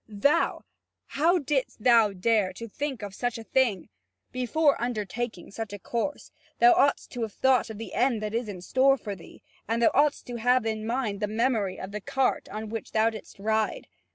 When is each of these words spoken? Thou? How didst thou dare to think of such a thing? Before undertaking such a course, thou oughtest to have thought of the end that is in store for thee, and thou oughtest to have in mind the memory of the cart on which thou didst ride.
Thou? 0.09 0.63
How 1.05 1.37
didst 1.37 1.83
thou 1.83 2.11
dare 2.11 2.53
to 2.53 2.67
think 2.67 3.03
of 3.03 3.13
such 3.13 3.37
a 3.37 3.43
thing? 3.43 3.89
Before 4.31 4.81
undertaking 4.81 5.51
such 5.51 5.73
a 5.73 5.77
course, 5.77 6.31
thou 6.57 6.71
oughtest 6.73 7.11
to 7.11 7.21
have 7.21 7.33
thought 7.33 7.69
of 7.69 7.77
the 7.77 7.93
end 7.93 8.19
that 8.23 8.33
is 8.33 8.49
in 8.49 8.61
store 8.61 8.97
for 8.97 9.13
thee, 9.15 9.43
and 9.67 9.79
thou 9.79 9.89
oughtest 9.93 10.25
to 10.25 10.37
have 10.37 10.65
in 10.65 10.87
mind 10.87 11.19
the 11.19 11.27
memory 11.27 11.79
of 11.79 11.91
the 11.91 12.01
cart 12.01 12.49
on 12.49 12.69
which 12.69 12.93
thou 12.93 13.11
didst 13.11 13.37
ride. 13.37 13.85